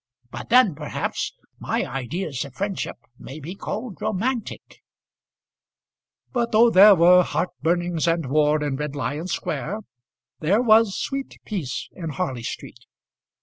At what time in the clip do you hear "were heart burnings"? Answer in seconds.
6.95-8.07